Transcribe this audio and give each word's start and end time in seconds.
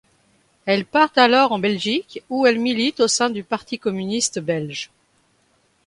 Elle 0.65 0.85
part 0.85 1.11
alors 1.17 1.51
en 1.51 1.59
Belgique, 1.59 2.23
où 2.31 2.47
elle 2.47 2.57
milite 2.59 3.01
au 3.01 3.07
sein 3.07 3.29
du 3.29 3.43
Parti 3.43 3.77
communiste 3.77 4.39
belge. 4.39 4.89